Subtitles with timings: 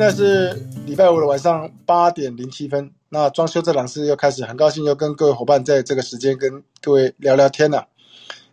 [0.00, 0.50] 在是
[0.86, 2.90] 礼拜五的晚上八点零七分。
[3.10, 7.86] 那装修这档事又开始，很高兴又跟各位伙伴在这个时间跟各位聊聊天了。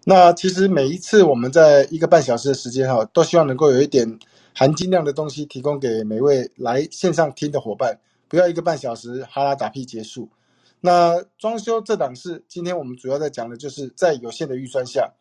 [0.03, 4.19] 那其实每一次我们在一个半小时的时间哈，都希望能够有一点
[4.53, 10.27] 含金量的东西提供给每位来线上听的伙伴，不要一个半小时哈拉打屁结束。
[10.81, 15.13] 那装修这档事，今天我们主要在讲的就是在有限的预算下，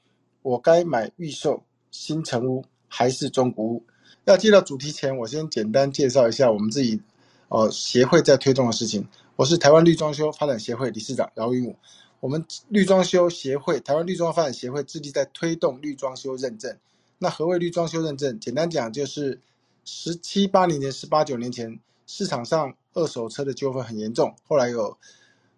[0.43, 1.63] 我该买预售
[1.93, 3.85] 新城屋还是中古屋？
[4.27, 7.01] 要进到主题前，我先简单介绍一下我们自己，
[7.49, 9.07] 呃，协会在推动的事情。
[9.37, 11.77] 我是台湾绿装修发展协会理事长饶云武。
[12.19, 16.77] 我们绿装修协会，台湾绿装发展协会致力在推动绿装修认证。
[17.19, 18.41] 那何谓绿装修认证？
[18.41, 19.41] 简单讲就是
[19.85, 24.99] 十七八年前、十八九年前市场上二手车的纠纷很严重，后来有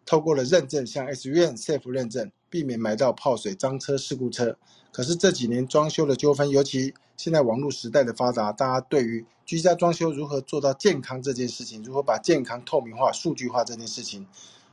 [0.04, 4.58] 透过了认证，像 S V N Safe 认证，避免买到泡水、脏车、事故车。
[4.98, 14.26] 可是这几年装修的纠纷，尤其现在网络时代的发达，大家对于居家装修如何做到健康这件事情，如何把健康透明化、数据化这件事情，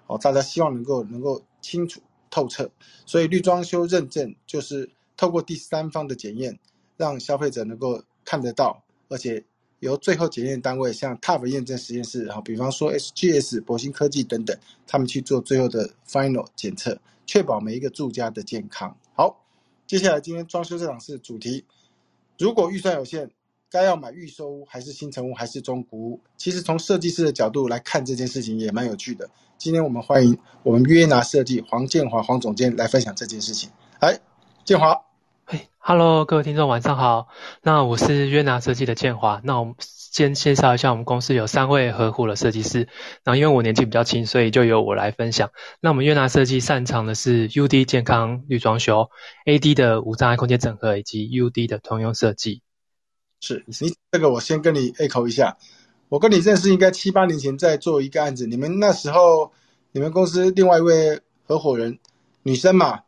[0.07, 2.01] 哦，大家希望能够能够清楚
[2.31, 2.67] 透彻。
[3.05, 6.57] 所以绿装修认证就是透过第三方的检验，
[6.97, 9.45] 让消费者能够看得到，而且
[9.77, 18.97] 由最后检验单位像 TAF 验证实验室，哈比方说 SGS、博兴科技等等，他们去做最后的 final 检测，确保每一个住家的健康。
[19.88, 21.66] 接下来今天装修这场是主题。
[22.38, 23.30] 如果预算有限，
[23.69, 26.22] 该要买预售屋还是新城屋还是中古屋？
[26.38, 29.30] 其实从设计师的角度来看这件事情也蛮有趣的。
[29.58, 33.69] 今天我们欢迎我们约拿设计黄建华黄总监来分享这件事情。
[34.00, 34.19] 哎，
[34.63, 35.02] 建华，
[35.45, 37.28] 嘿，Hello，各位听众晚上好。
[37.61, 39.39] 那我是约拿设计的建华。
[39.44, 39.75] 那我们
[40.16, 42.88] 先介绍一下，我们公司有三位合伙的设计师。
[43.25, 45.52] 然后因为我年纪比较轻，所以就由我来分享。
[45.81, 49.09] 那我们悦纳设计擅长的是 UD 健康绿装修、
[49.45, 52.61] AD 的无障碍空间整合以及 UD 的通用设计。
[53.41, 53.75] 是你
[54.09, 55.57] 这个我先跟你 echo 一下。
[56.07, 59.51] 我跟你认识应该七八年前在做一个案子，你们那时候
[59.91, 62.00] 你们公司另外一位合伙人
[62.44, 63.01] 女生嘛，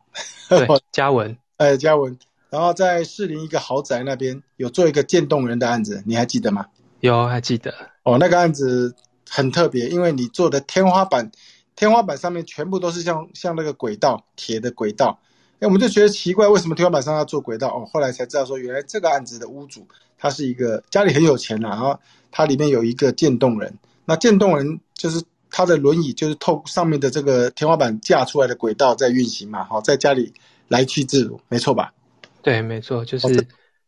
[0.49, 6.65] 对， 嘉文，哎，嘉文，然后在士林一个豪宅那边有做一个渐冻人的案子，你还记得吗？
[6.99, 7.73] 有，还记得。
[8.03, 8.95] 哦，那个案子
[9.29, 11.31] 很特别，因为你做的天花板，
[11.75, 15.19] 天花板上面全部都是像像那个轨道，铁的轨道。
[15.59, 17.67] 哎，我们就觉得奇怪，为什么天花板上要做轨道？
[17.69, 19.87] 哦，后来才知道说，原来这个案子的屋主
[20.17, 21.99] 他是一个家里很有钱呐，然后
[22.31, 23.73] 他里面有一个渐冻人。
[24.05, 30.33] 那渐冻人就是他的轮椅，就是透上面的这个天花板架出来的轨道在运行嘛，好，在家里
[30.67, 31.93] 来去自如，没错吧？
[32.41, 33.45] 对，没错，就是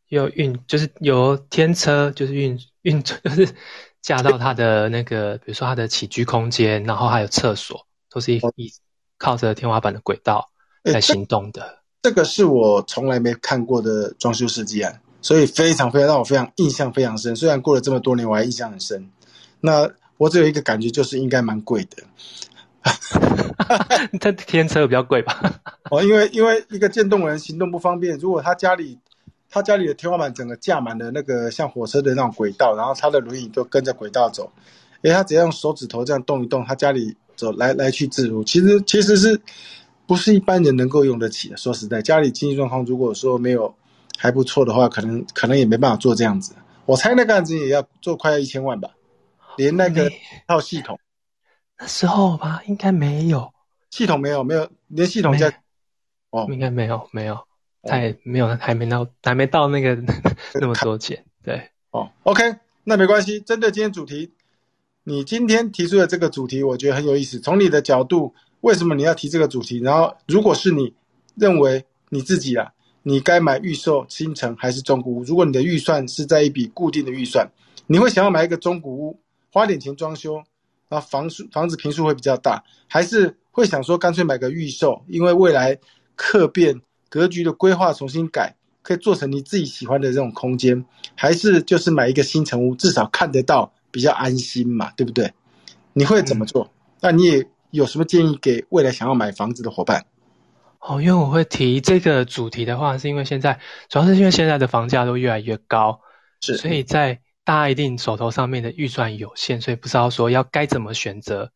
[0.10, 3.48] 要运，就是由天车，就是运运，就是
[4.02, 8.72] 架到他的那个，比如说他的起居空间，然后还有厕所，都是一一
[9.18, 10.50] 靠着天花板的轨道。
[10.82, 17.36] 在行动的，这个是我从来没看过的装修设计案，所以非常非常让我非常印象非常深。
[17.36, 19.12] 虽然过了这么多年，我还印象很深。
[19.60, 21.98] 那我只有一个感觉，就是应该蛮贵的。
[24.22, 25.62] 他天车比较贵吧？
[25.92, 28.98] 哦，因为因为一个渐冻人行动不方便，如果他家里
[29.50, 34.52] 他家里的天花板整个架满了那个像火车的那种轨道，然后他的轮椅都跟着轨道走，
[35.02, 38.44] 哎，他只要用手指头这样动一动，他家里走来来去自如。
[38.44, 39.42] 其实其实是。
[40.10, 41.56] 不是一般人能够用得起的。
[41.58, 43.72] 说实在，家里经济状况如果说没有
[44.18, 46.56] 还不错的话，可能可能也没办法做这样子。
[46.88, 48.90] 我猜那个案子也要做快要一千万吧，
[49.56, 50.10] 连那个
[50.48, 51.00] 套系统。
[51.78, 53.54] 那时候吧，应该没有
[53.92, 55.54] 系统，没有没有连系统加
[56.32, 57.38] 哦，应该没有没有，
[57.84, 59.96] 太没有还没到还没到那个
[60.60, 61.24] 那么多钱。
[61.44, 62.44] 对哦，OK，
[62.84, 63.40] 那没关系。
[63.40, 64.34] 针对今天主题，
[65.04, 67.40] 你今天提出的这个主题，我觉得很有意思。
[67.40, 68.34] 从你的角度。
[68.62, 69.80] 为什么你要提这个主题？
[69.80, 70.94] 然后，如果是你
[71.36, 72.74] 认为你自己啊，
[73.04, 75.24] 你该买预售新城还是中古屋？
[75.24, 77.50] 如果你的预算是在一笔固定的预算，
[77.88, 79.18] 你会想要买一个中古屋，
[79.54, 80.44] 花点钱装修，
[80.90, 85.06] 然后房数房子平数会比较大，还是会想说干脆买个预售？
[85.08, 85.80] 因为未来
[86.18, 90.86] 客变格局的规划重新改，可以做成你自己喜欢的这种空间，
[91.16, 95.34] 还是就是买一个新城屋，至少看得到比较安心嘛，对不对？
[95.94, 96.72] 你会怎么做？
[97.02, 97.50] 那你也。
[97.72, 100.08] 有什么建议给未来想要买房子的伙伴？
[100.80, 106.02] 哦，因为我会提这个主题的话，是因为现在主要是因为现在的房价都越来越高，
[106.42, 111.52] 是，所以在大家一定手头上面的预算有限，所以不知道说要该怎么选择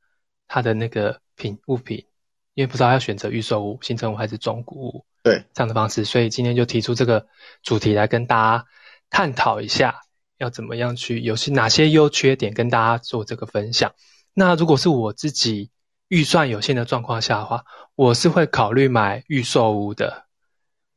[0.47, 2.05] 它的那个品物品，
[2.53, 7.25] 因为不知道要选择预售屋、新城屋还是中古屋，对这样的方式，所以今天就提出这个
[7.63, 8.65] 主题来跟大家
[9.09, 10.01] 探讨一下，
[10.37, 13.93] 要怎么样去有些哪些优缺点跟大家做这个分享。
[14.35, 15.71] 那如果是我自己。
[16.09, 17.63] 预算有限的状况下的话，
[17.95, 20.25] 我是会考虑买预售屋的。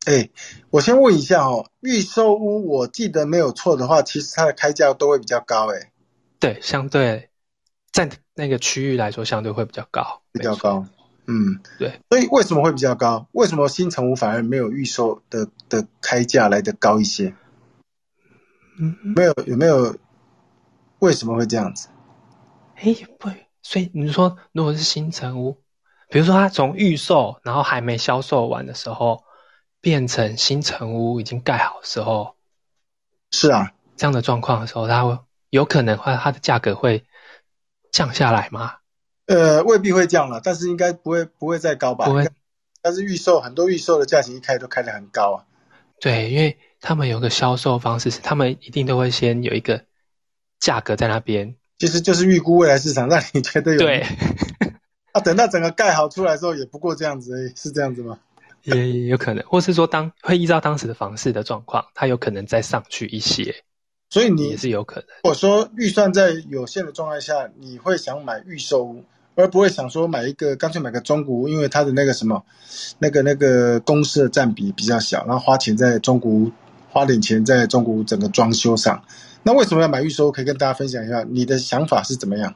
[0.05, 0.29] 哎，
[0.69, 5.72] 我先问一下哦，预售屋我记得没有错的话，其实它的开价都会比较高。
[5.72, 5.90] 哎，
[6.38, 7.31] 对，相对
[7.93, 10.84] 在那个区域来说，相对会比较高，比较高。
[11.26, 12.00] 嗯，对。
[12.08, 13.28] 所以为什么会比较高？
[13.32, 17.34] 为什么新城屋反而没有预售的的开价来的高一些？
[18.78, 19.96] 嗯，没有，有没有？
[20.99, 21.88] 为什么会这样子？
[22.76, 23.31] 哎，不，
[23.62, 25.62] 所以你说，如果是新城屋，
[26.08, 29.25] 比如说它从预售，然后还没销售完的时候，
[29.81, 32.37] 变成新城屋已经盖好的时候，
[33.31, 35.19] 是啊，这样的状况的时候，它会
[35.50, 37.05] 有可能会它的价格会
[37.93, 38.76] 降下来吗？
[39.26, 42.06] 呃，未必会降了，但是应该不会不会再高吧？
[42.06, 42.28] 不会。
[42.81, 45.44] 但是预售很多预售的价钱一开都开得很高啊。
[46.00, 49.84] 对，因为他们有个销售方式，是他们一定都会先有一个
[50.61, 53.78] 价格在那边，其实就是预估未来市场，让你觉得有。
[53.78, 54.06] 对。
[55.12, 58.20] 啊，等到整个盖好出来之后，也不过这样子而已，是这样子吗？
[58.62, 63.64] 也有可能，或是说当会依照当时的房市的状况，它有可能再上去一些。
[64.11, 65.08] 所以你也是有可能。
[65.25, 69.05] 我说预算在有限的状态下，你会想买预售屋。
[69.36, 72.44] 而不会想说买一个，干脆买个中古屋，因为它的那个什么，
[72.98, 76.52] 那个那个公司的占比比较小，然后花钱在中古屋，
[76.90, 79.04] 花点钱在中古屋整个装修上。
[79.42, 80.32] 那为什么要买预售？
[80.32, 82.54] 可以跟大家分享一下你的想法是怎么样？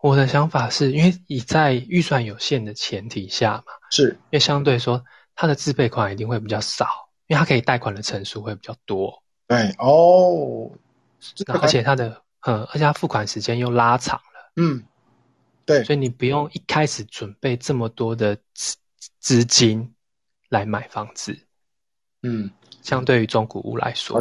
[0.00, 5.02] 我的想法是因为你在预算有限的前提下嘛，是因为相对说
[5.34, 6.86] 它的自备款一定会比较少，
[7.26, 9.22] 因为它可以贷款的成数会比较多。
[9.48, 10.70] 对哦，
[11.46, 14.52] 而且它的嗯，而且它付款时间又拉长了。
[14.56, 14.82] 嗯。
[15.66, 18.76] 对，所以你不用一开始准备这么多的资
[19.18, 19.94] 资金
[20.50, 21.38] 来买房子，
[22.22, 22.50] 嗯，
[22.82, 24.20] 相对于中古屋来说，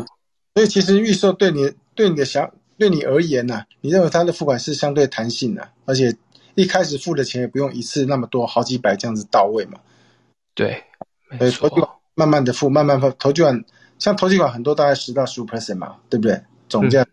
[0.56, 6.16] 所以其实预售对你对你的想对你而言呢，你认为它的付款是相对弹性的，而且
[6.56, 9.80] 一开始付的钱也不用一次那么多，好几百这样子到位嘛？
[10.54, 10.84] 对，
[11.40, 11.70] 没错，
[12.16, 13.66] 慢慢的付，慢慢付，投机款
[14.00, 16.42] 像投机款很多大概十到十五 percent 嘛，对不对？
[16.70, 17.06] 总价。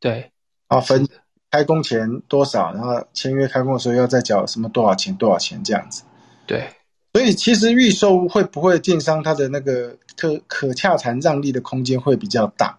[0.00, 0.32] 对，
[0.68, 1.06] 啊分。
[1.54, 6.02] 开工前多少，然后签约开工的时候要再缴什么多少钱多少钱这样子。
[6.46, 6.68] 对，
[7.12, 12.76] 所以其实预售会不会建商它的那个可可洽谈让利的空间会比较大？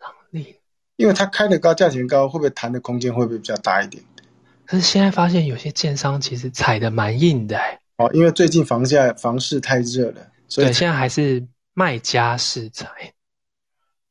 [0.00, 0.56] 让利，
[0.96, 4.02] 因为它开的高，价钱高，会不会谈的空间会不会比较大一点？
[4.64, 7.78] 可是现在发现有些建商其实踩的蛮硬的哎。
[7.98, 12.90] 哦，因为最近房价房市太热了，所以现在还是卖家市场。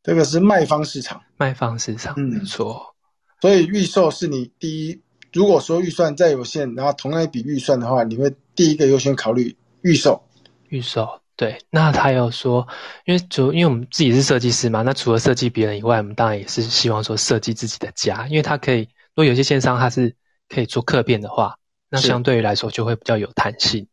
[0.04, 2.94] 这个是卖方市场，卖方市场，没错。
[3.40, 5.02] 所以预售是你第一，
[5.32, 10.22] 如果说预算再有限，然后同样一笔预算的话，你会第一个优先考虑预售。
[10.68, 11.58] 预售，对。
[11.70, 12.68] 那他有说，
[13.06, 20.16] 因为主，因为我们自己是设计师嘛，那除了设计别人以外，我们当然也是希望说设计自己的家，因为他可以，如果有些线上他是
[20.50, 21.58] 可以做客变的话，
[21.90, 23.88] 那相对于来说就会比较有弹性。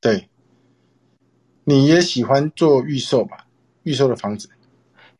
[0.00, 0.28] 对。
[1.64, 3.46] 你也喜欢做预售吧？
[3.82, 4.48] 预售的房子。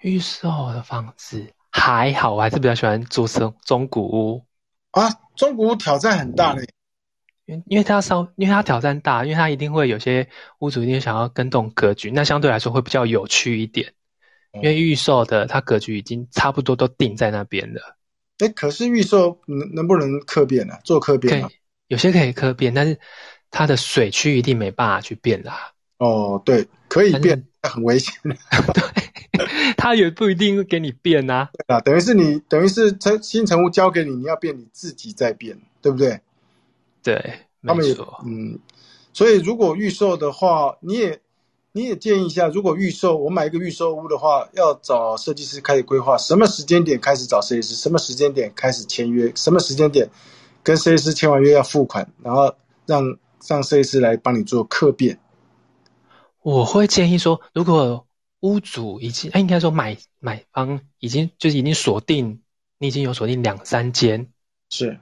[0.00, 4.45] 预售的房子还好，我还是比较喜欢租中中古屋
[4.93, 5.11] 啊。
[5.37, 6.67] 中古屋挑战很大嘞，
[7.47, 10.29] 因因为它稍，因为它挑战大，因为它一定会有些
[10.59, 13.93] 屋主一定想要跟动格局，那相对来说会比较有趣一点。
[14.55, 17.97] 因为预售的它格局已经差不多都定在那边了。
[18.39, 20.75] 哎，可是预售能能不能客变呢？
[20.85, 21.49] 做客变吗？
[21.87, 22.99] 有些可以客变，但是
[23.50, 25.73] 它的水区一定没办法去变啦。
[25.99, 28.15] 哦，对，可以变，很危险。
[28.25, 28.82] 对。
[29.76, 36.21] 他也不一定会给你变啊，啊，等于是你等于是成新成物交给你，你要变你自己在变，对不对？
[37.04, 37.95] 对，他们也。
[38.25, 38.59] 嗯，
[39.12, 41.21] 所以如果预售的话，你也
[41.71, 50.11] 你也建议一下，如果预售我买一个预售屋的话，要找设计师开始规划，什么时间点开始找设计师，什么时间点开始签约，什么时间点
[50.64, 52.52] 跟设计师签完约要付款，然后
[52.87, 53.16] 让
[53.47, 55.21] 让设计师来帮你做客变。
[56.49, 58.07] 我会建议说，如果
[58.40, 62.43] 屋主已经，哎，应该说买买方已经就是已经锁定，
[62.78, 64.33] 你已经有锁定两三间
[64.71, 64.99] 是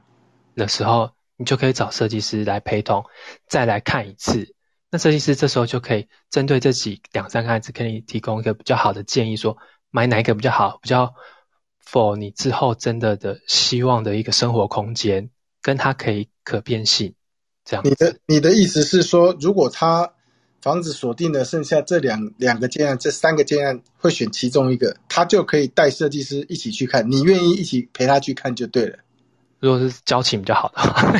[0.56, 3.04] 的时候，你就可以找设计师来陪同，
[3.46, 4.56] 再来看一次。
[4.90, 9.56] 那设计师这时候就可以针对这几两三个案子，给你提供一个比较好的建议，说
[9.92, 11.14] 买哪一个比较好，比较
[11.88, 15.30] for 你之后真的的希望的一个生活空间，
[15.62, 17.14] 跟它可以可变性
[17.64, 17.86] 这样。
[17.86, 20.14] 你的你的意思是说，如果他。
[20.66, 27.08] 房子锁定了，剩下这两两个建案，这三个建案会选其中一个，他就可以带设计师一起去看。
[27.08, 28.98] 你愿意一起陪他去看就对了。
[29.60, 31.12] 如果是交情比较好的话，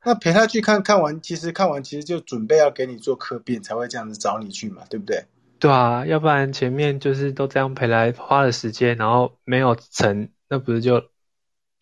[0.02, 5.26] 那陪他去看看完，其实看完其实就准备要给你做客变，才会这样子找你去嘛，对不对？
[5.58, 11.02] 对啊，要不然前面就是都这样陪来花了时间，然后没有成，那不是就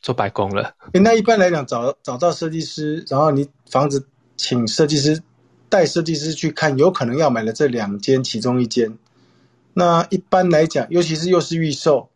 [0.02, 0.74] 做白工了？
[0.94, 4.08] 那一般来讲，找找到设计师，然后你房子。
[4.36, 5.22] 请设计师
[5.68, 8.98] 带设计师去看，有可能要买的这两间其中一间，
[9.74, 12.10] 那一般来讲，尤其是又是预售，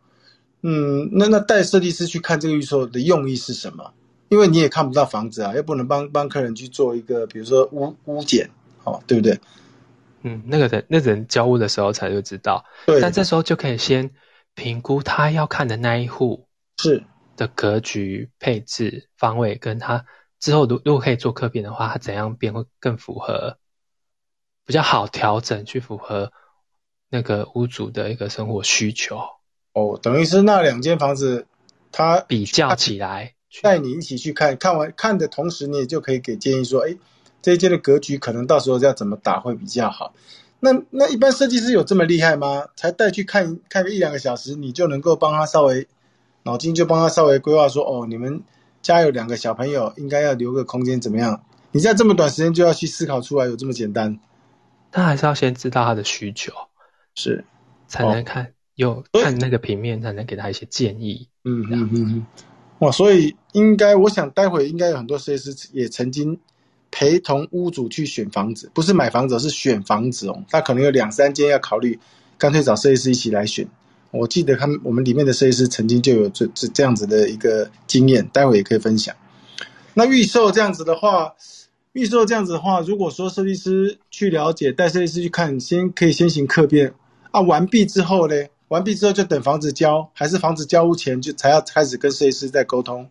[0.62, 3.92] 嗯，那那带设计师去看这个预售的用意是什么？
[4.28, 8.48] 因为你也看不到房子啊，又不能帮帮客人去做一个，比如说屋屋检，
[8.84, 9.40] 哦，对不对？
[10.22, 14.10] 嗯，那个人那人交屋的时候才会知道，对，但这时候就可以先
[14.54, 16.46] 评估他要看的那一户
[16.76, 17.02] 是
[17.36, 20.04] 的格局、配置、方位，跟他
[20.40, 23.58] 之后如如果可以做客变的话，它怎样变会更符合，
[24.64, 26.32] 比较好调整去符合
[27.10, 29.18] 那个屋主的一个生活需求。
[29.72, 31.46] 哦，等于是那两间房子，
[31.92, 33.34] 它比较起来。
[33.62, 36.96] 带你一起去看看完看的同时，你也就可以给建议说，哎，
[37.42, 40.14] 这一间的格局可能到时候要怎么打会比较好。
[40.60, 42.68] 那那一般设计师有这么厉害吗？
[42.76, 45.88] 才带去看看个一两个小时，你就能够帮他稍微
[46.44, 48.42] 脑筋就帮他稍微规划说，哦，你们
[48.82, 51.44] 家有两个小朋友，应该要留个空间怎么样？
[51.72, 54.18] 你在这么短时间就要去思考出来，有这么简单？
[54.90, 56.52] 他还是要先知道他的需求，
[57.14, 57.44] 是
[57.86, 61.28] 才能看有看那个平面，才能给他一些建议。
[61.44, 62.26] 嗯嗯嗯嗯。
[62.80, 66.40] 哇，所以应该，我想待会应该有很多设计师也曾经
[66.90, 70.42] 陪同屋主去选房子，不是买房子，是选房子哦。
[70.48, 72.00] 他可能有两三间要考虑，
[72.38, 73.68] 干脆找设计师一起来选。
[74.10, 79.14] 我记得他们我们里面的设计师曾经就有这这这样子的一个经验，待会也可以分享。
[79.94, 81.34] 那预售这样子的话，
[81.92, 86.94] 预售这样子的话，如果说设计师去了解，带设计师去看，先可以先行客变
[87.30, 88.34] 啊，完毕之后呢？
[88.68, 93.10] 完毕之后就等房子交，还是房子交屋前就才要开始跟设计师在沟通？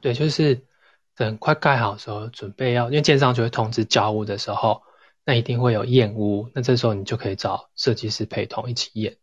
[0.00, 0.62] 对，就是
[1.14, 4.80] 等快盖好的时候，准备要，因为建商就会通知交屋的时候，
[5.26, 9.18] 那一定会有验屋，那这时候你就可以找设计师陪同一起验。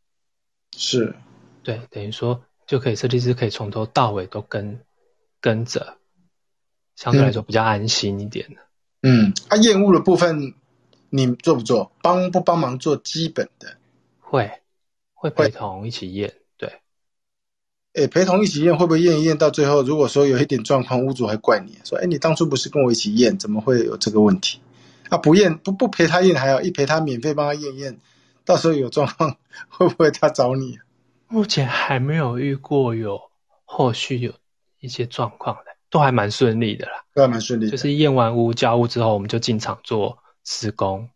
[0.75, 1.15] 是，
[1.63, 4.81] 对，等于说就可以设计师可以从头到尾都跟
[5.39, 5.97] 跟着，
[6.95, 8.61] 相对来说比较安心一点的。
[9.03, 10.53] 嗯，啊，验屋的部分
[11.09, 11.91] 你做不做？
[12.01, 13.77] 帮不帮忙做基本的？
[14.19, 14.51] 会。
[15.19, 16.73] 会陪同一起验，对。
[17.95, 24.59] 哎，陪同一起验会不会验一验到最后，如果说有一点状况，屋主还怪你，说：“哎，你当初不是跟我一起验，怎么会有这个问题？”
[25.09, 27.99] 啊，不验不不陪他验还好，一陪他免费帮他验验，
[28.47, 29.35] 到时候有状况
[29.67, 30.79] 会不会他找你？
[31.27, 33.19] 目前还没有遇过有
[33.65, 34.31] 后续有
[34.79, 37.69] 一些状况的，都还蛮顺利的啦，都还蛮顺利。
[37.69, 41.09] 就是验完屋交屋之后，我们就进场做施工，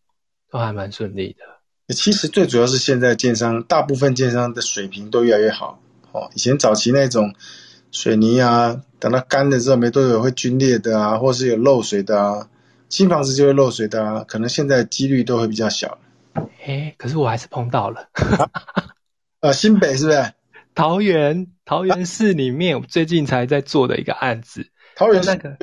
[0.52, 1.94] 都还蛮顺利的。
[1.96, 5.80] 其实最主要是现在建商大部分建商的水平都越来越好
[6.12, 6.30] 哦。
[6.36, 7.34] 以前早期那种
[7.94, 12.50] 水泥啊，等它干了之后没多久会皲裂的啊，或是有漏水的啊，
[12.90, 15.98] 新房子就会漏水的啊，可能现在几率都会比较小。
[16.66, 18.10] 哎，可是我还是碰到了。
[19.42, 20.34] 呃，新北是不是？
[20.74, 24.72] 桃园桃园市里面最近才在做的一个案子。
[24.96, 25.58] 桃园那个，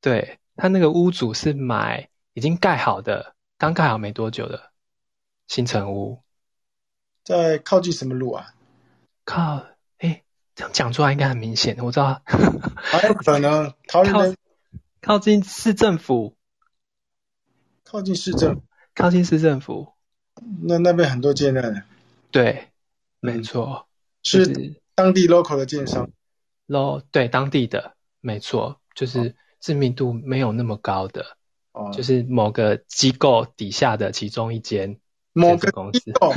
[0.00, 4.70] 对他那个屋主是买已经盖好的，刚盖好没多久的。
[5.48, 6.22] 新城屋
[7.24, 8.54] 在靠近什么路啊？
[9.24, 9.66] 靠，
[9.98, 10.22] 哎，
[10.54, 11.76] 这样讲出来应该很明显。
[11.80, 12.22] 我知道，
[12.74, 14.36] 还有可能 桃园
[15.02, 16.36] 靠近市政府，
[17.84, 18.62] 靠近市政，
[18.94, 19.92] 靠近市政府。
[20.62, 21.86] 那那边很多建案。
[22.30, 22.68] 对，
[23.20, 23.86] 没错，
[24.22, 26.10] 是当地 local 的建商。
[26.66, 31.36] lo 对当地的，没错，就是知名度没有那么高的，
[31.72, 34.98] 哦，就是某个机构底下的其中一间。
[35.34, 36.32] 某个机构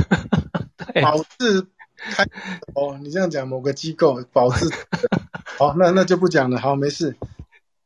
[1.02, 2.26] 保质开
[2.74, 4.70] 哦，你这样讲某个机构保质
[5.58, 6.60] 好，那那就不讲了。
[6.60, 7.16] 好，没事。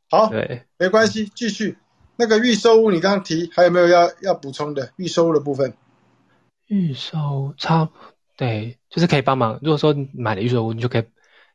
[0.10, 1.78] 好，对，没关系，继续。
[2.20, 5.74] 那个预售屋，你刚刚提还有没有要要补充的预售屋的部分？
[6.68, 7.90] 预售差
[8.36, 9.58] 对，就是可以帮忙。
[9.64, 11.06] 如果说买了预售屋，你就可以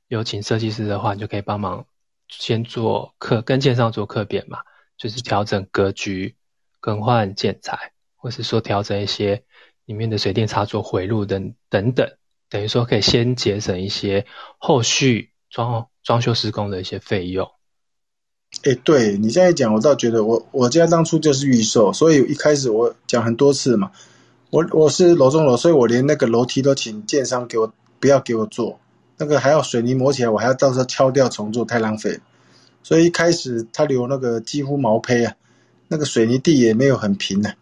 [0.08, 1.84] 有请设计师的话，你就可以帮忙
[2.30, 4.60] 先做客跟建商做客变嘛，
[4.96, 6.34] 就是调整格局、
[6.80, 7.92] 更换建材。
[8.16, 9.44] 或是说调整一些
[9.84, 12.16] 里面的水电插座回路等等等，
[12.48, 14.24] 等于说可以先节省一些
[14.56, 17.52] 后续装装修施工的一些费用。
[18.62, 23.90] 哎，对你现在讲，我倒觉得我我家当初就是预售，所以一开始我讲很多次嘛，
[24.50, 28.78] 我我是楼中楼，所以我连那个楼梯都请建商给我不要给我做，
[29.18, 32.20] 那个还要水泥磨起来，我还要到时候敲掉重做，太浪费。
[32.82, 35.34] 所以一开始他留那个几乎毛坯啊，
[35.88, 37.54] 那个水泥地也没有很平的。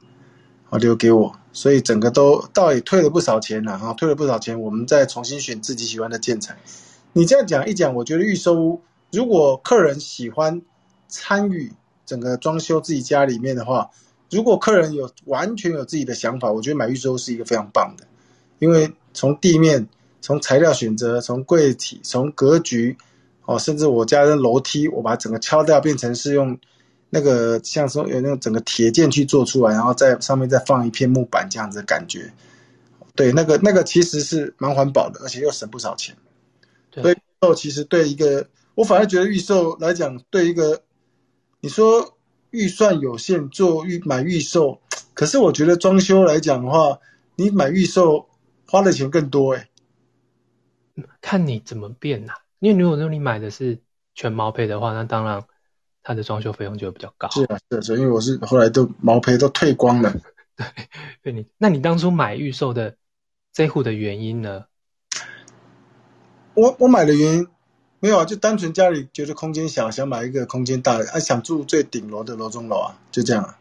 [0.70, 6.56] 啊，留给我，所以整个都倒也退了不少钱了啊，退了不少钱，我们再重新选自己喜欢的建材。
[7.12, 8.80] 你这样讲一讲，我觉得预售屋
[9.10, 10.62] 如果客人喜欢
[11.12, 11.70] 参与
[12.06, 13.90] 整个装修自己家里面的话，
[14.30, 18.06] 如果客人有完全有自己的想法，我觉得买预售是一个非常棒的，
[18.58, 19.86] 因为从地面、
[20.22, 22.96] 从材料选择、从柜体、从格局，
[23.44, 26.58] 哦，甚至我家的楼梯，我把整个敲掉，变成是用。
[27.14, 32.32] 那个像说有那种整个铁件去做出来，然后在上面再放一片木板这样子的感觉，
[33.14, 36.16] 对，那个那个其实是蛮环保的，而且又省不少钱。
[36.90, 40.80] 对所以其实对一个，我反而觉得预售来讲，对一个
[41.64, 42.18] 你说
[42.50, 44.80] 预算有限做预买预售，
[45.14, 46.98] 可是我觉得装修来讲的话，
[47.36, 48.28] 你买预售
[48.66, 49.70] 花的钱更多哎、
[51.20, 53.80] 看你怎么变呐、因为如果说你买的是
[54.12, 55.44] 全毛坯的话，那当然
[56.02, 57.30] 它的装修费用就会比较高。
[57.30, 60.12] 是啊，是啊，是啊因为我是后来都毛坯都退光了。
[61.22, 62.96] 对你，那你当初买预售的
[63.52, 64.64] 这户的原因呢？
[66.54, 67.46] 我我买的原因
[68.02, 73.56] 没有啊，就单纯家里觉得空间小，想买一个空间大的，啊，想住最顶楼的楼中楼啊，就这样啊。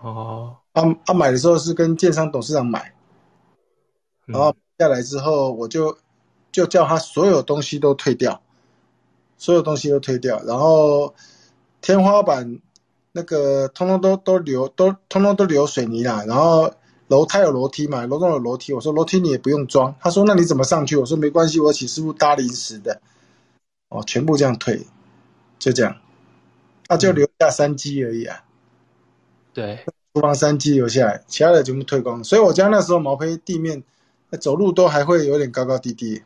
[0.00, 2.94] 哦，啊啊，买的时候是跟建商董事长买，
[4.26, 5.98] 嗯然后下来之后，我就
[6.50, 8.40] 就叫他所有东西都退掉，
[9.36, 11.14] 所有东西都退掉，然后
[11.82, 12.60] 天花板
[13.12, 16.72] 那个通通都都留都通通都留水泥啦，然后
[17.08, 20.96] 楼他有楼梯嘛，楼中有楼梯，我说楼梯你也不用装，他说那你怎么上去？
[20.96, 23.02] 我说没关系，我请师傅搭临时的，
[23.88, 24.86] 哦，全部这样退，
[25.58, 25.96] 就这样，
[26.88, 28.44] 那、就留下三基而已啊。
[29.54, 32.22] 对，厨房三基留下来，其他的全部退光。
[32.22, 33.82] 所以我家那时候毛坯地面
[34.30, 36.22] 呃走路都还会有点高高低低。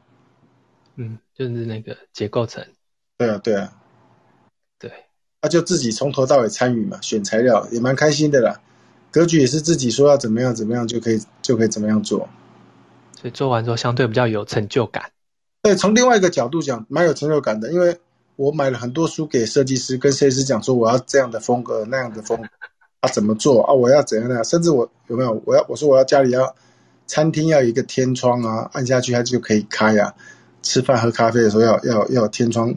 [0.96, 2.66] 嗯，就是那个结构层，
[3.16, 3.72] 对啊，对啊，
[4.78, 4.90] 对，
[5.40, 8.60] 那、就自己从头到尾参与嘛，选材料也蛮开心的啦。
[9.10, 12.28] 格局也是自己说要怎么样怎么样就可以就可以怎么样做。
[13.18, 15.12] 所以做完之后相对比较有成就感。
[15.62, 17.96] 对，从另外一个角度讲，蛮有成就感的，因为
[18.34, 22.48] 我买了很多书给设计师，跟设计师讲说我要这样的风格，那样的风格，
[22.98, 26.52] 啊怎么做啊，我要怎样的，甚至我有没有我要我说我要家里要
[27.06, 30.12] 餐厅要一个天窗啊，按下去它就可以开啊，
[30.62, 32.74] 吃饭喝咖啡的时候要 要要天窗。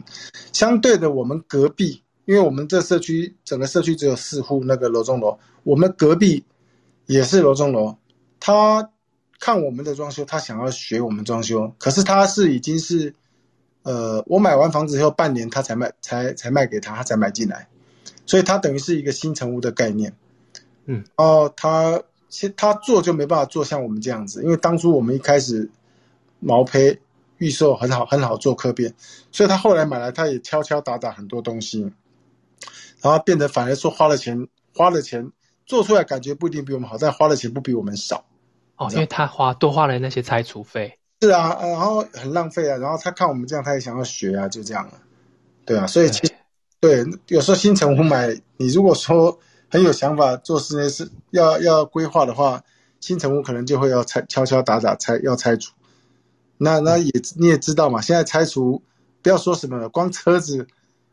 [0.52, 6.44] 相对的，我们隔壁，因为我们这社区整个社区只有四户那个楼中楼，我们隔壁
[7.06, 7.96] 也是楼中楼，
[8.38, 8.88] 他
[9.38, 13.14] 看我们的装修，他想要学我们装修，可是他是已经是，
[13.82, 17.68] 呃，我买完房子以后半年他才卖，才才卖给他，他才买进来，
[18.24, 20.14] 所以他等于是一个新成屋的概念。
[20.86, 25.70] 嗯，哦他其实他做就没办法做像我们这样子，因为当初我们一开始
[26.40, 26.98] 毛坯
[27.38, 28.94] 预售很好很好做客变，
[29.30, 31.92] 所以他后来买来他也敲敲打打很多东西，
[33.02, 35.30] 然后变得反而说花了钱花了钱
[35.66, 38.24] 做出来感觉不一定比我们好，但花的钱不比我们少。
[38.76, 40.98] 哦，因为他花多花了那些拆除费。
[41.22, 44.92] 是啊，呃然后很浪费啊，然后他看我们这样，他也想要学啊，就这样了，
[45.64, 46.34] 对啊，所以其实
[46.78, 49.38] 对有时候新城屋买，你如果说
[49.70, 52.62] 很有想法做室内是要要规划的话，
[53.00, 55.72] 新城屋可能就会要拆敲敲打打拆要拆除，
[56.58, 58.82] 那那也你也知道嘛，现在拆除
[59.22, 60.66] 不要说什么了，光车子，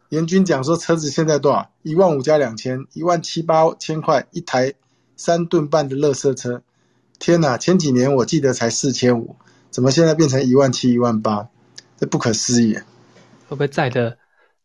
[0.10, 1.72] 严军讲说车子现在多少？
[1.82, 4.74] 一万五加两千，一万七八千块一台
[5.16, 6.62] 三吨半的垃圾车，
[7.20, 7.58] 天哪！
[7.58, 9.36] 前几年我记得才四千五。
[9.72, 11.50] 怎么现在变成一万七、一万八？
[11.98, 12.76] 这不可思议！
[13.48, 14.18] 会不会在的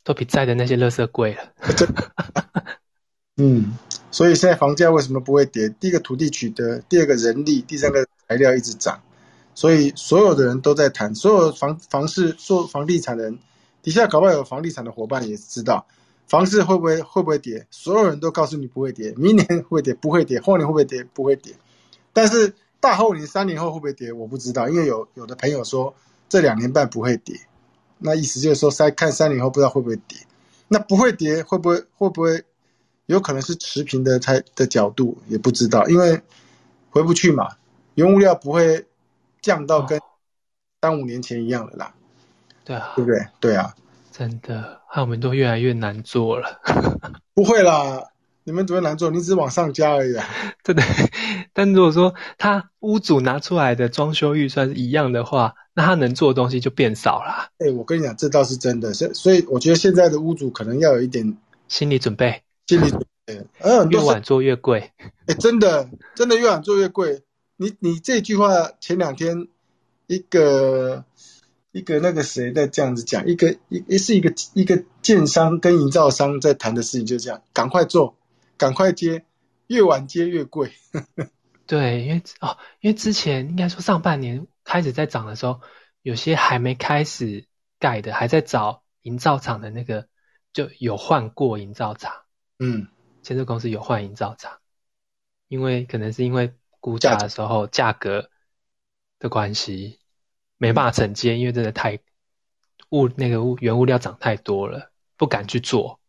[0.02, 1.42] 都比在的那些垃圾贵了？
[3.36, 3.78] 嗯，
[4.10, 5.68] 所以现在房价为什么不会跌？
[5.68, 9.00] 第一个土地取得，第二个人力，第三个材料一直涨，
[9.54, 13.38] 所以所有的人都在谈，所有房房市做房地产的人，
[13.82, 15.86] 底下搞不好有房地产的伙伴也知道，
[16.26, 17.66] 房市会不会会不会跌？
[17.70, 19.94] 所有人都告诉你不会跌，明年会跌？
[19.94, 21.04] 不会跌，后年会不会跌？
[21.14, 21.54] 不会跌，
[22.12, 22.54] 但是。
[22.80, 24.12] 大后年三年后会不会跌？
[24.12, 25.92] 我不知道，因为有有的朋友说
[26.28, 27.34] 这两年半不会跌，
[27.98, 30.16] 那意思就是说三看三年后不知道会不会跌。
[30.68, 32.44] 那不会跌会不会会不会
[33.06, 36.22] 有可能是持平的才的角度也不知道，因为
[36.90, 37.48] 回不去嘛，
[37.96, 38.86] 原物料不会
[39.40, 40.00] 降到跟
[40.80, 41.92] 三五年前一样的啦。
[42.64, 43.26] 对啊，对不对？
[43.40, 43.74] 对啊，
[44.12, 46.60] 真的，那我们都越来越难做了。
[47.34, 48.04] 不会啦。
[48.48, 49.10] 你们怎么难做？
[49.10, 50.26] 你只是往上加而已啊。
[50.64, 50.82] 对对，
[51.52, 57.50] 但如果说他屋主拿出来的装修预算是一样的话，那他能做的东西就变少了。
[57.58, 58.94] 哎、欸，我跟你讲，这倒是真的。
[58.94, 61.36] 所所以，我觉得现在的屋主可能要有一点
[61.68, 63.46] 心理准备，心理准备。
[63.60, 64.92] 嗯， 越晚做越贵。
[64.98, 67.20] 哎、欸，真的，真的越晚做越贵。
[67.58, 69.48] 你你这句话前两天
[70.06, 71.04] 一个
[71.72, 78.14] 一个那个谁在这样子讲，一个一是一个一个建商跟营造商在谈的事情，就这样，赶快做。
[78.58, 79.24] 赶快接，
[79.68, 80.72] 越晚接越贵。
[81.66, 85.60] 对，因为哦，因为之前应该说上半年开始在涨的时候，
[86.02, 87.46] 有些还没开始
[87.78, 90.08] 盖的，还在找营造厂的那个，
[90.52, 92.24] 就有换过营造厂。
[92.58, 92.88] 嗯，
[93.22, 94.58] 建设公司有换营造厂，
[95.46, 98.30] 因为可能是因为估价的时候价格
[99.18, 100.00] 的关系，
[100.56, 102.00] 没办法承接，因为真的太
[102.88, 106.00] 物那个物原物料涨太多了，不敢去做。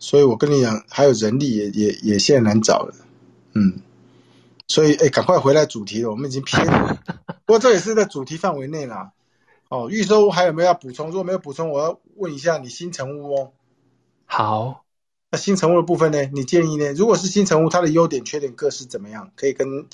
[0.00, 2.94] 所以我跟你讲，还有人力也也也现在难找了，
[3.54, 3.80] 嗯，
[4.66, 6.98] 所以，哎，赶快回来主题了，我们已经偏了。
[7.44, 9.12] 不过这也是在主题范围内啦。
[9.68, 11.08] 哦，预售屋还有没有要补充？
[11.08, 13.52] 如果没有补充，我要问一下你新城屋哦。
[14.24, 14.84] 好，
[15.30, 16.24] 那新城屋的部分呢？
[16.32, 16.92] 你建议呢？
[16.94, 19.30] 如果是新城屋，它的优点、缺点各是怎么样？
[19.36, 19.86] 可以跟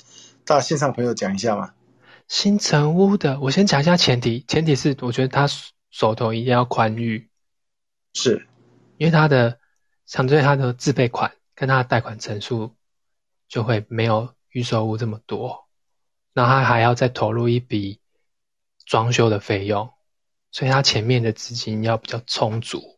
[0.45, 1.73] 大线上朋友讲一下吗？
[2.27, 5.47] 新城屋的，我先讲一下前提，前提是我觉得他
[5.91, 7.27] 手头一定要宽裕，
[8.13, 8.47] 是
[8.97, 9.59] 因为他的
[10.07, 12.75] 相对他的自备款跟他的贷款成数
[13.47, 15.67] 就会没有预售屋这么多，
[16.33, 17.99] 那他还要再投入一笔。
[18.89, 19.91] 装修的费用，
[20.49, 22.97] 所以他前面的资金要比较充足，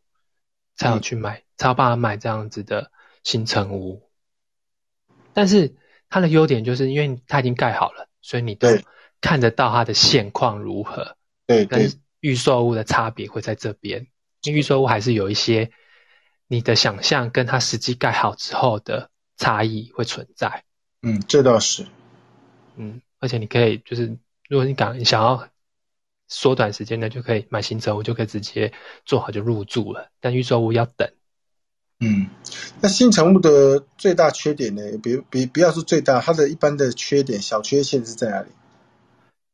[0.75, 2.91] 才有去买，才有办法买这样子的
[3.23, 4.07] 新城屋。
[5.33, 5.75] 但是
[6.07, 8.67] 它的优点就是因为它已经盖好了，所以你都
[9.19, 11.17] 看得到它的现况如何。
[11.47, 14.05] 对，跟预售屋的差别会在这边，
[14.43, 15.71] 因为预售屋还是有一些
[16.49, 20.65] 你的想象跟它实际盖好之后的差异会存在。
[21.01, 21.85] 嗯，这倒是。
[22.75, 24.17] 嗯，而且你可以就是，
[24.49, 25.47] 如果你敢你想要。
[26.31, 28.71] 缩短时间呢，就可以买新车我，就可以直接
[29.03, 30.11] 做好就入住了。
[30.19, 31.11] 但预售屋要等。
[31.99, 32.29] 嗯，
[32.81, 34.83] 那新成屋的最大缺点呢？
[35.01, 38.49] 比比不要说最大，它的一般的缺点、小缺陷是在哪里？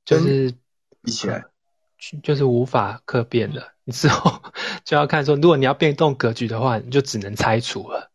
[0.04, 0.54] 就是
[1.02, 1.46] 比起来，
[2.22, 3.72] 就是无法可变的。
[3.86, 4.42] 你之后
[4.84, 8.12] 就要看说，如果你要变动格局的话，你就只能拆除了。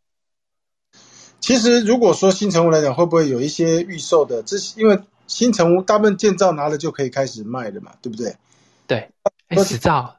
[1.41, 4.43] 其实，如果说新成屋来讲，会不会有一些预售的？
[4.43, 8.37] 这是因为新成屋大部分建造拿了就可以开始卖的嘛，对不对？
[8.87, 9.11] 对，
[9.49, 10.17] 哎，执照，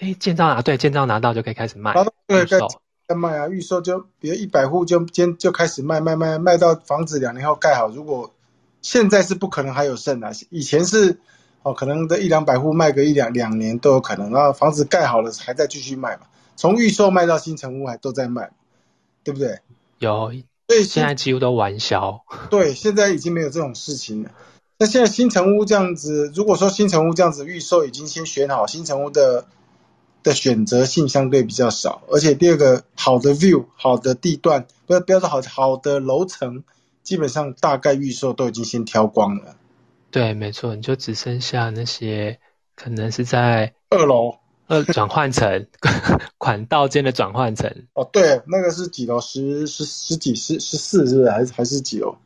[0.00, 1.94] 哎，建造拿对，建造拿到就可以开始卖，
[2.26, 2.66] 对售，
[3.06, 7.88] 在卖啊，预售就比如一百户就先就开始卖，卖卖卖到房子两年后盖好。
[7.88, 8.34] 如果
[8.80, 11.18] 现在是不可能还有剩的，以前是
[11.64, 18.52] 哦，可能的一两百户卖个一两两年都有可能，然后房子盖好了还在继续卖嘛，从预售卖到新成屋还都在卖，
[19.24, 19.60] 对不对？
[19.98, 20.32] 有，
[20.68, 22.22] 所以现在几乎都完销。
[22.50, 24.30] 对，现在已经没有这种事情了。
[24.78, 29.46] 那现在新城屋这样子，如果说新城屋这样子预售已经先选好，新城屋的
[30.22, 36.64] 的选择性相对比较少，而且第二个好的 view、好的地段，不要不要说好好的楼层，
[37.02, 39.56] 基本上大概预售都已经先挑光了。
[40.14, 42.38] 对，没错，你就只剩下那些
[42.76, 45.66] 可能是在二楼二转换层
[46.38, 47.68] 款道间的转换层。
[47.94, 49.20] 哦，对，那个是几楼？
[49.20, 51.30] 十十十几十十四是不是？
[51.30, 52.16] 还是还是几楼？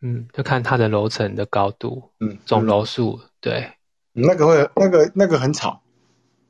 [0.00, 3.70] 嗯，就看它的楼层的高度，嗯，总楼数，对，
[4.14, 5.82] 那个会那个那个很吵，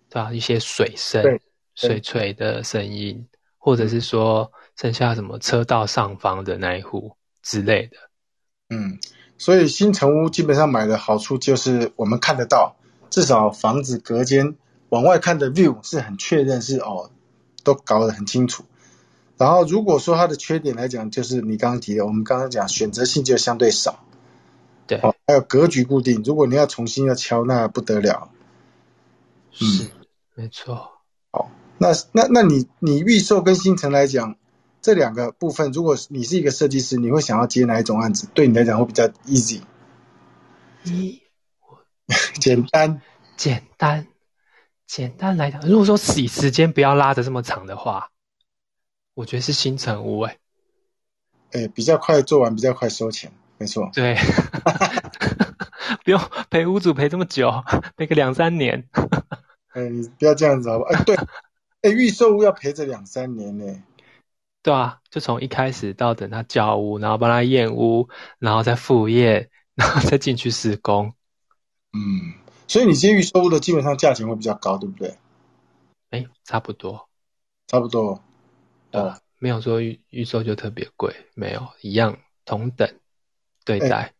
[0.09, 1.41] 对啊，一些水声、
[1.75, 3.27] 水锤的声音，
[3.59, 7.97] 或者是说剩下什么车道上方的那一户之类的，
[8.71, 8.97] 嗯，
[9.39, 12.77] 所以新城屋基本上买的好处就是我们看得到，
[13.11, 14.57] 至少房子隔间
[14.89, 17.11] 往外看的 view 是很确认，是哦，
[17.65, 18.65] 都搞得很清楚。
[19.39, 24.03] 然后，如果说它的缺点来讲，就是你刚刚提的，我们刚刚讲选择性就相对少，
[24.87, 26.23] 对，还有格局固定。
[26.25, 28.31] 如果你要重新要敲，那不得了。
[29.61, 29.91] 嗯，
[30.35, 30.93] 没错。
[31.33, 34.37] 好，那那那你你预售跟新城来讲，
[34.87, 38.29] 这两个部分，如果你是一个设计师，你会想要接哪一种案子？
[38.33, 39.63] 对你来讲会比较 easy？
[40.85, 41.21] 一，
[42.39, 43.03] 简单，
[43.37, 44.07] 简单，
[44.87, 48.13] 简单来讲，如果说洗时间不要拉的这么长的话。
[49.15, 50.39] 我觉得是新城屋哎，
[51.51, 53.91] 哎，比较快做完，比较快收钱，没错。
[53.93, 54.17] 对，
[56.05, 57.51] 不用陪屋主陪这么久，
[57.97, 58.89] 陪个两三年。
[59.73, 60.91] 哎，你不要这样子好不好？
[60.93, 61.17] 哎，对，
[61.83, 63.83] 哎，预售屋要陪着两三年呢。
[64.67, 68.09] 对啊，就从一开始到等他交屋，然后帮他验屋，
[68.41, 71.15] 然后再复验，然后再进去施工。
[71.93, 72.35] 嗯，
[72.67, 75.19] 所以你接预售屋的基本上价钱会比较高，对不对？
[76.11, 77.09] 哎，差不多，
[77.69, 78.21] 差不多。
[78.91, 82.93] 呃，没有说预预售就特别贵，没有一样同等
[83.65, 84.15] 对待。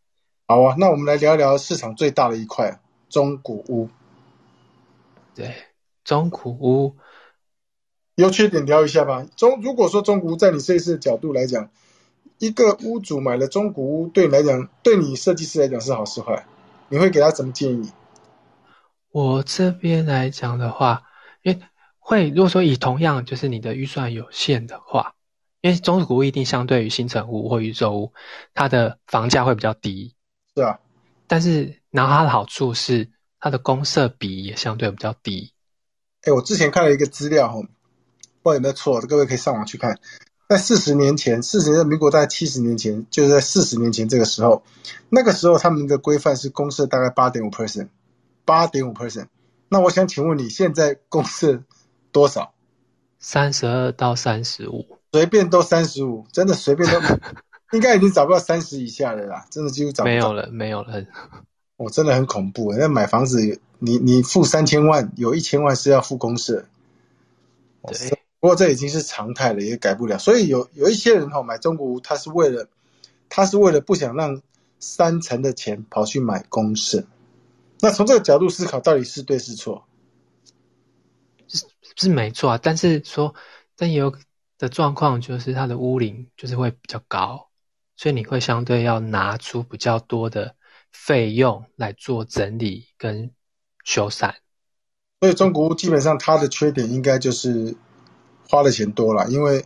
[0.47, 2.79] 好啊，那我们来聊一聊市场最大的一块
[3.09, 3.89] 中古屋。
[5.35, 5.53] 对，
[6.05, 6.95] 中古屋
[8.17, 9.25] 优缺点聊一下吧。
[9.35, 11.71] 中如果说中古屋在你设计师的角度来讲，
[12.37, 16.45] 一个屋主买了中古屋，对你来讲，对你设计师来讲是好是坏？
[16.89, 17.91] 你会给他什么建议？
[19.11, 21.03] 我这边来讲的话，
[21.41, 21.61] 因为。
[22.09, 25.15] 会，如果说以同样就是你的预算有限的话，
[25.59, 28.13] 因为中古屋一定相对于新城屋或宇宙屋，
[28.53, 30.15] 它的房价会比较低，
[30.55, 30.79] 是啊。
[31.27, 33.09] 但是，然后它的好处是
[33.41, 35.51] 它的公设比也相对比较低。
[36.21, 37.67] 哎，我之前看了一个资料，哈，
[38.47, 39.99] 不知道有没有错，各位可以上网去看。
[40.47, 44.63] 在四十年前，四十年民国大概七十年前，就是在四十年前这个时候，
[45.09, 47.89] 那个时候他们的规范是公设大概八点五 percent，
[48.45, 49.27] 八点五 percent。
[49.67, 51.61] 那我想请问你现在公设？
[52.13, 52.53] 多少？
[53.19, 56.99] 三十二到三十五，随便都三十五，真的随便都。
[57.73, 60.13] 应该已经找不到三十以下的啦，真的几乎找不到。
[60.13, 61.03] 没有了，没有了。
[61.75, 62.71] 我、真的很恐怖。
[62.71, 66.63] 那买房子，你你付三千万，有一千万是要付公社。
[67.81, 70.17] 哦对，不过这已经是常态了，也改不了。
[70.17, 72.69] 所以有有一些人哈、买中古屋，他是为了
[73.29, 74.41] 他是为了不想让
[74.79, 77.05] 三成的钱跑去买公社。
[77.79, 79.85] 那从这个角度思考，到底是对是错？
[81.95, 83.33] 是没错啊，但是说，
[83.75, 84.13] 但也有
[84.59, 87.49] 的状况就是它的屋龄就是会比较高，
[87.95, 90.55] 所以你会相对要拿出比较多的
[90.91, 93.31] 费用来做整理跟
[93.83, 94.35] 修缮。
[95.21, 97.75] 所以中古屋基本上它的缺点应该就是
[98.49, 99.65] 花的钱多了，因为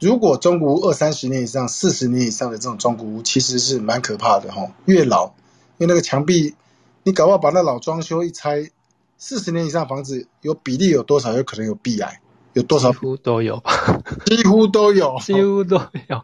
[0.00, 4.70] 如果中古屋二三十年以上、四十年以上的这种中古屋，其实是蛮可怕的哈。
[4.84, 5.34] 越老，
[5.78, 6.54] 因为那个墙壁，
[7.02, 8.70] 你搞不好把那老装修一拆，
[9.16, 12.20] 四十年以上房子有比例有多少有可能有壁癌，
[12.52, 15.18] 有多少几乎都有吧，几乎都有。
[15.24, 15.76] 几乎都
[16.08, 16.22] 有，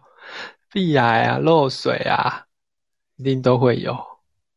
[0.73, 2.45] 壁癌啊、漏水啊，
[3.17, 3.97] 一定都会有。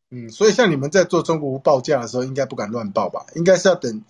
[0.10, 3.26] 嗯，所以像你们在做中古屋报价的时候，应该不敢乱报吧？
[3.36, 4.04] 应该是要等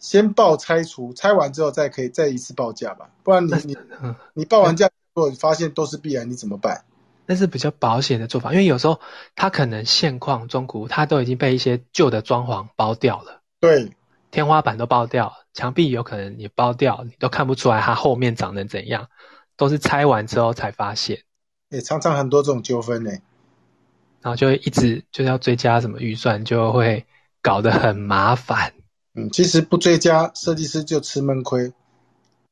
[0.00, 3.10] 先报拆除，拆完之后再可以再一次报价吧？
[3.22, 6.84] 不然你你嗯，你报完价，如果发现都是必然，你怎么办？
[7.26, 8.98] 那是比较保险的做法，因为有时候
[9.36, 13.42] 它可能现况中古它都已经被一些旧的装潢包掉了。
[13.60, 13.92] 对，
[14.32, 19.08] 天花板都包掉，墙壁有可能也包掉，你都看不出来它后面长成怎样，
[19.56, 21.22] 都是拆完之后才发现，
[21.68, 23.10] 也常常很多这种纠纷呢。
[24.22, 27.06] 然后就会一直就是要追加什么预算，就会
[27.42, 28.72] 搞得很麻烦。
[29.14, 31.72] 嗯，其实不追加，设计师就吃闷亏。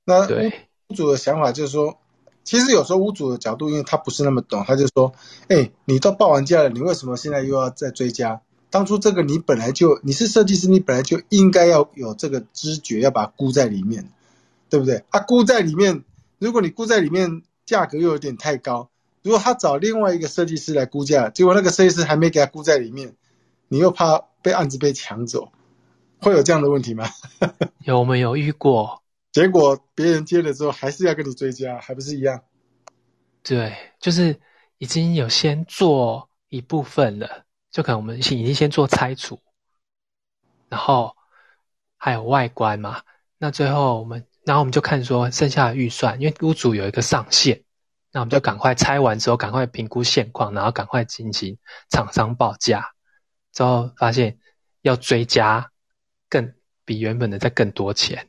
[0.04, 0.52] 那对，
[0.88, 1.98] 屋主的想法就是说，
[2.44, 5.12] 其实有时候屋主的角度，因为他不是那么懂，他就说
[5.48, 8.40] ：“哎，你都报完价了，你为什么现在又要再追加？
[8.70, 14.10] 当初这个你本来就你是设计师，你本来就应该要有这个知觉，要把它估在里面，
[14.68, 15.04] 对不对？
[15.10, 16.04] 啊，估在里面，
[16.38, 18.90] 如果你估在里面，价格又有点太高，
[19.22, 23.14] 如果他找另外一个设计师来估价，结果那个设计师还没给他估在里面，
[23.68, 25.52] 你又怕被案子被抢走，
[26.20, 27.06] 会有这样的问题吗？
[27.84, 29.02] 有我们有遇过，
[29.32, 32.42] 结果别人接了之后，还是要跟你追加，还不是一样？
[33.42, 34.40] 对，就是
[34.78, 39.40] 已经有先做一部分了，就可能我们已经先做拆除，
[40.68, 41.16] 然后
[41.96, 43.02] 还有外观嘛，
[43.38, 47.62] 那最后我们，然后我们就看说剩下的预算，因为屋主有一个上限，
[48.12, 52.90] 那我们就赶快拆完之后，赶快评估现况，然后赶快进行厂商报价，
[53.52, 54.38] 之后发现
[54.82, 55.70] 要追加
[56.28, 56.52] 更
[56.84, 58.28] 比原本的再更多钱，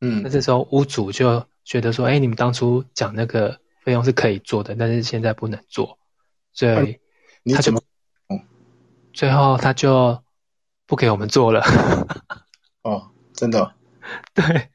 [0.00, 5.98] 嗯那这时候屋主就觉得说，哎，你们当初讲那个费用是可以做的，但是现在不能做，
[6.52, 6.92] 所以他就
[7.42, 7.80] 你怎么？
[9.12, 10.22] 最后他就
[10.86, 11.62] 不给我们做了。
[12.82, 13.72] 哦，真的哦、
[14.32, 14.68] 对，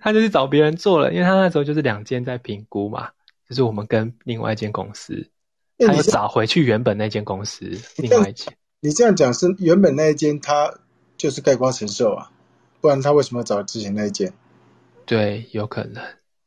[0.00, 3.10] 他就去找别人做了，因为他那时候就是两间在评估嘛，
[3.48, 5.30] 就是我们跟另外一间公司，
[5.78, 8.56] 他又找回去原本那间公司，另外一间。
[8.80, 10.72] 你这样讲是原本那一间他
[11.18, 12.30] 就是盖瓜承受啊，
[12.80, 14.32] 不然他为什么要找之前那一件？
[15.04, 16.02] 对，有可能，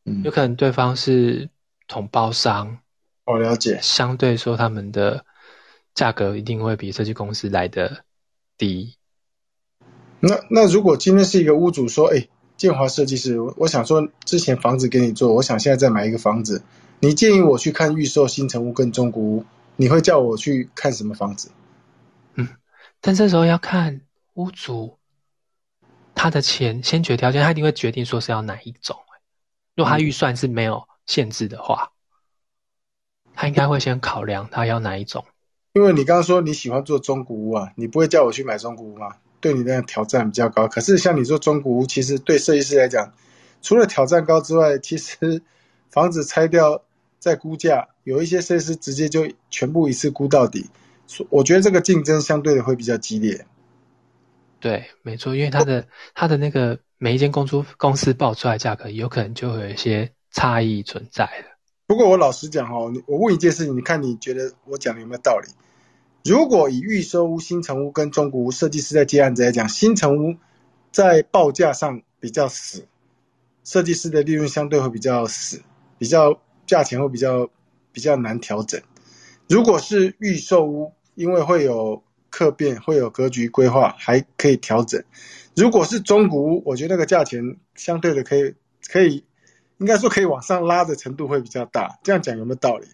[0.05, 1.49] 嗯有，可能对方是
[1.87, 2.79] 统包商，
[3.25, 3.79] 我了解。
[3.81, 5.25] 相对说他们的
[5.93, 8.05] 价格一定会比设计公司来的
[8.57, 8.95] 低。
[10.19, 16.61] 那那如果今天是一个屋主说，哎，建华设计师，我我想说之前房子给你做，我想现在再买一个房子，
[16.99, 21.51] 你建议我去看预售新城屋跟中古屋，你会叫我去看什么房子？
[22.35, 22.47] 嗯
[23.01, 24.01] 但这时候要看
[24.33, 24.97] 屋主
[26.15, 28.97] 他的钱先决条件，他一定会决定说是要哪一种。
[29.75, 31.91] 如果他预算是没有限制的话，
[33.33, 35.25] 他应该会先考量他要哪一种。
[35.73, 39.15] 因为你刚刚说你喜欢做中古屋啊，你不会叫我去买中古屋吗？
[39.39, 40.67] 对你的挑战比较高。
[40.67, 43.13] 可是像你说中古屋，其实对设计师来讲，
[43.61, 45.41] 除了挑战高之外，其实
[45.89, 46.83] 房子拆掉
[47.19, 50.69] 再估价，有一些设计师直接就全部一次估到底。
[51.29, 53.45] 我觉得这个竞争相对的会比较激烈。
[54.61, 61.49] 对，没错，因为他的他的那个每一间公司公司报出来的价格，有可能就会有一些差异存在的。
[61.87, 65.49] 不过我老实讲哦，我问一件事情，你看你觉得我讲的有没有道理？
[66.23, 70.37] 如果以预售屋、新城屋跟中古屋设计师在接案子来讲，新城屋
[70.91, 72.85] 在报价上比较死，
[73.63, 75.63] 设计师的利润相对会比较死，
[75.97, 77.49] 比较价钱会比较
[77.91, 78.79] 比较难调整。
[79.49, 85.03] 如果是预售屋，因为会有客变，会有格局规划，还可以调整。
[85.55, 88.55] 如果是中古屋，我觉得那个价钱相对的可以
[88.89, 89.23] 可以，
[89.77, 91.99] 应该说可以往上拉的程度会比较大。
[92.03, 92.87] 这样讲有没有道理？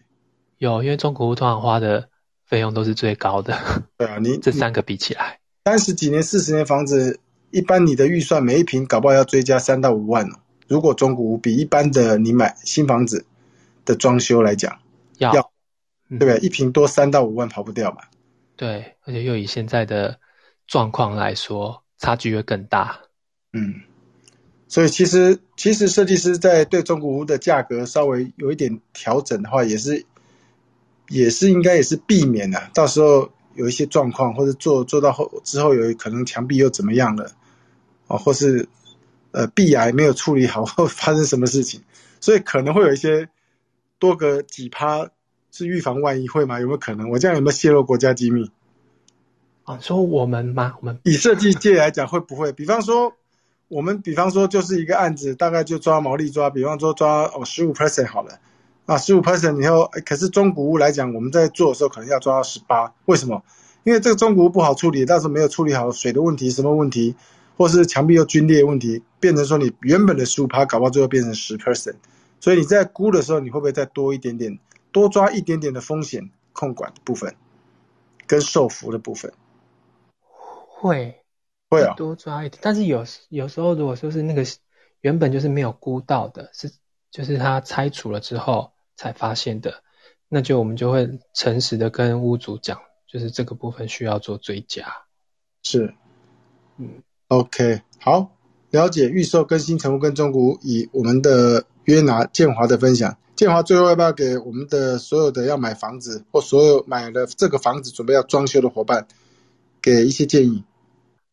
[0.58, 2.10] 有，因为中古屋通常花的
[2.46, 3.58] 费用都是最高的，
[3.98, 7.20] 对啊，你这三个比起来，三十几年、四十年房子，
[7.52, 10.40] 一般你的预算每一平搞不好要追加三到五万哦。
[10.68, 13.26] 如果中古屋比一般的你买新房子
[13.86, 14.80] 的装修来讲，
[15.20, 15.32] 要，
[16.10, 16.38] 对不对？
[16.40, 18.02] 一平多三到五万跑不掉嘛。
[18.58, 20.20] 对，而且又以现在的
[20.66, 23.00] 状况来说，差距会更大。
[23.54, 23.82] 嗯，
[24.68, 30.06] 所以其实其实设计师在对中古屋的价格稍微有一点调整的话，也是
[31.08, 37.32] 也是应该也是避免了到时候有一些状况，或者做做到后之后有可能墙壁又怎么样了，
[38.08, 38.68] 哦，或是
[39.32, 41.84] 呃壁癌没有处理好或发生什么事情，
[42.20, 43.30] 所以可能会有一些
[44.00, 45.12] 多个几趴
[45.58, 46.60] 是预防万一会吗？
[46.60, 47.10] 有没有可能？
[47.10, 48.52] 我这样有没有泄露国家机密？
[49.64, 50.76] 啊，说我们吗？
[50.80, 52.52] 我们以设计界来讲会不会？
[52.52, 53.14] 比方说。
[53.70, 58.40] 我们比方说就是一个案子，大概就抓毛利抓，比方说抓哦十五 percent 好了，
[58.86, 63.44] 啊十五 percent 以后，可是中古屋来讲，我们在做的时候可能要抓到十八，为什么？
[63.84, 67.14] 因为这个中古屋不好处理，但是没有处理好水的问题，什么问题，
[67.58, 71.96] 或是墙壁又龟裂问题，变成说你原本的十五趴，搞不好最后变成十 percent，
[72.40, 74.58] 所以你在估的时候，你会不会再多一点点，
[74.98, 77.36] 多抓一点点的风险控管部分，
[78.26, 79.32] 跟受服的部分？
[80.68, 81.22] 会。
[81.70, 84.46] 会啊，多抓一点，但是有有时候如果说是那个
[85.02, 86.72] 原本就是没有估到的，是
[87.12, 89.84] 就是他拆除了之后才发现的，
[90.30, 94.86] 那就我们就会诚实的跟屋主讲，就是这个部分需要做追加。
[95.62, 95.94] 是，
[96.78, 98.32] 嗯，OK，好，
[98.70, 109.08] 了解预售更新成屋跟中古以我们的约拿建华的分享，建华最后要不要给我们的所有的要买房子或所有买了这个房子准备要装修的伙伴，
[109.80, 110.64] 给一些建议？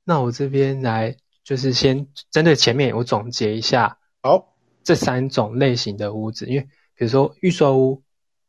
[0.04, 8.02] 那我这边来，就是先针对前面我总结一下，好，这三种类型的屋子，因为比如说预售屋，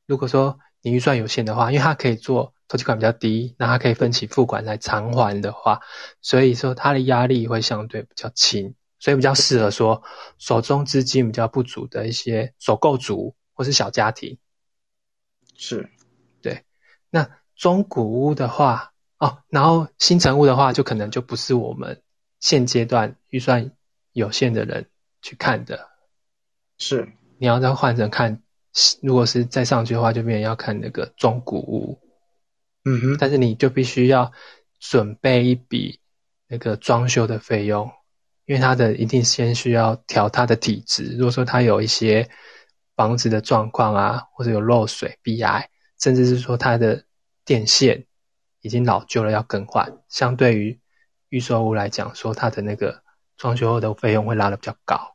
[0.05, 5.79] 如果说你预算有限的话，因为它可以做投期款比较低，那它可以分期付款来偿还的话，
[6.21, 10.03] 所以说它的压力会相对比较轻，所以比较适合说
[10.37, 14.37] 手中资金比较不足的一些首购族或是小家庭。
[15.55, 15.89] 是，
[16.43, 16.63] 对，
[17.09, 18.91] 那中古屋的话。
[19.17, 22.03] 哦，然后新成屋的话，就可能就不是我们
[22.41, 23.71] 现阶段预算
[24.11, 24.89] 有限的人
[25.21, 25.89] 去看的。
[26.77, 28.43] 是，你要再换成看，
[29.01, 32.01] 如果是再上去的话，就变成要看那个中古屋。
[32.83, 33.17] 嗯哼。
[33.17, 34.33] 但是你就必须要
[34.81, 36.01] 准备一笔
[36.49, 37.89] 那个装修的费用，
[38.45, 41.15] 因为它的一定先需要调它的体质。
[41.17, 42.29] 如果说它有一些
[42.95, 47.03] 房子的状况啊，或者有漏水、壁癌，甚至是说它的
[47.45, 48.05] 电线。
[48.61, 49.99] 已经老旧了，要更换。
[50.09, 50.79] 相对于
[51.29, 53.03] 预售屋来讲，说它的那个
[53.37, 55.13] 装修后的费用会拉的比较高，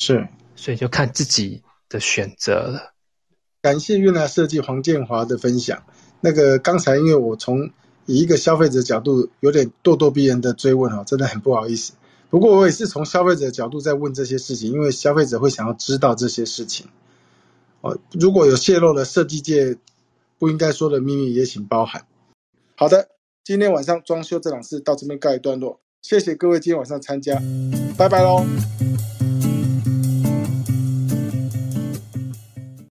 [0.00, 2.94] 是，所以就看自己的选择了。
[3.62, 5.84] 感谢越南设计黄建华的分享。
[6.20, 7.70] 那个刚才因为我从
[8.06, 11.92] 以一个消费者角度有点咄咄逼人的追问哈，真的很不好意思。
[12.28, 16.88] 不过我也是从消费者角度在问这些事情，因为消费者会想要知道这些事情。
[17.80, 19.76] 哦，如果有泄露了设计界
[20.38, 22.06] 不应该说的秘密，也请包涵。
[22.76, 23.08] 好的，
[23.44, 27.40] 今天晚上装修这档事到这边告一段落，谢谢各位今天晚上参加，
[27.96, 28.44] 拜拜喽。